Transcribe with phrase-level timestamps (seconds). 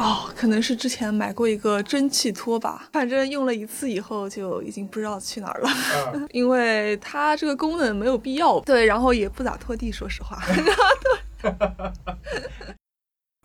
[0.00, 5.68] 哦，可能是之前买过一个蒸汽拖把，反正用了一次以后就已经不知道去哪儿了，
[6.32, 8.58] 因为它这个功能没有必要。
[8.60, 10.38] 对，然后也不咋拖地，说实话。
[11.42, 11.54] 对。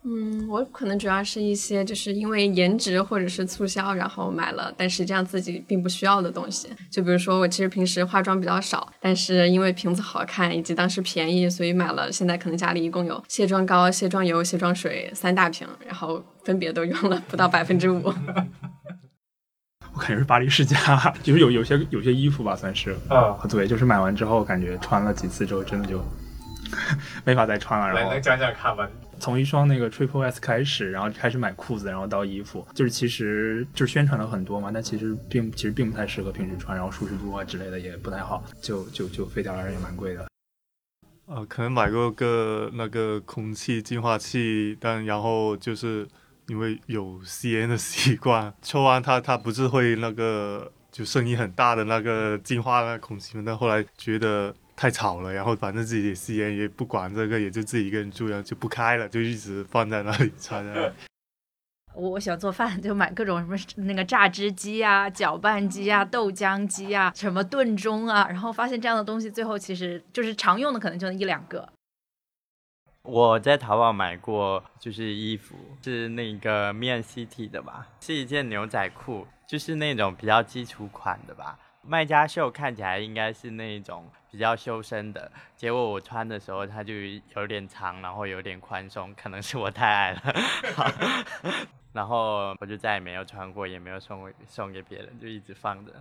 [0.07, 6.69] 嗯，我可能主要是一些就是因为颜值或者是促销，然后买了，但实际上自己并不需要的东西。
[6.91, 12.11] 就比如说我其实平时化妆比较少，但是因为瓶子好看以及当时便宜，所以买了。
[12.11, 18.03] 现在可能家里一共有卸妆膏、卸妆油、卸妆水三大瓶，然后分别都用了不到百分之五。
[19.95, 20.77] 我感觉是巴黎世家，
[21.23, 26.03] 就是有有些有些衣服吧，算是啊，对，就是买完之后感觉穿了几次之后，真的就
[27.25, 27.93] 没法再穿了。
[27.93, 28.87] 然后能讲讲看吗？
[29.17, 40.27] 从一双那个 Triple S 开始，然后开始买裤子，然后到衣服，就是其实就是宣传了很多嘛，但其实并其实并不太适合平时穿，然后舒适度啊之类的也不太好，就就就废掉了，也蛮贵的。
[41.27, 46.05] 呃，可能买过个那个空气净化器，但然后就是
[46.47, 53.43] 因为有吸烟的习惯，抽完它它不是会那个就声音很大的那个净化那空气嘛？
[53.45, 54.53] 但后来觉得。
[54.75, 60.93] 太吵了，然后反正自己吸烟也不管这个，也就自己一个人住，然后就不开了，就一直放在那里插着。
[61.95, 63.47] 我我喜欢做饭，就买各种什
[63.79, 71.69] 么那个榨汁机啊、搅拌机啊、豆浆机啊、什么炖盅啊，然后发现这样的东西最后其实就是常用的，可能就那一两个。
[73.03, 81.57] 我在淘宝买过，就是衣服，是那个面 City 的吧，是一件牛仔裤，就是那种比较基础款的吧。
[81.87, 86.93] 卖家秀看起来应该是那种比较修身的，结果我穿的时候它就
[87.35, 90.21] 有点长，然后有点宽松，可能是我太矮了，
[91.93, 95.93] 然后我就再也没有穿过，也没有送送给别人，就一直放着。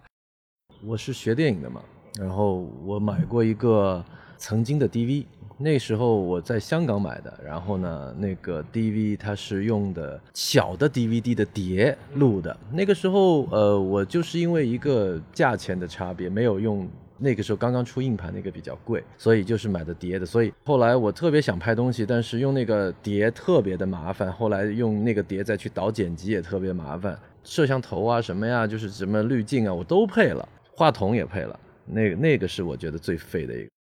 [0.83, 1.83] 我是学电影的嘛，
[2.19, 4.05] 然后我买过一个
[4.37, 5.27] 曾经的 DV。
[5.57, 12.57] 那时候我在香港买的，然后呢，那个 DV 它是用的小的 DVD 的碟录的。
[12.73, 20.27] 那个时候，呃，我就是因为一个价钱的差别，没有用那个时候刚刚出硬盘那个比较贵，所以就是买的碟的。
[20.27, 24.33] 所以后来我特别想拍东西，但是用那个碟特别的麻烦。
[24.33, 31.59] 后来用那个碟再去导剪辑也特别麻烦，摄像头啊什么呀，就是什么滤镜啊我都配了，话筒也配了。
[31.87, 33.74] 那个那个是我觉得最废的一个。